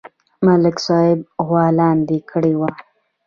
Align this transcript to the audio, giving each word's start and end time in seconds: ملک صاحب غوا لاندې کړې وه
ملک 0.45 0.77
صاحب 0.85 1.19
غوا 1.45 1.65
لاندې 1.79 2.17
کړې 2.29 2.53
وه 2.59 2.71